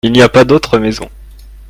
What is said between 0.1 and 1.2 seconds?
n'y a pas d'uatre maison.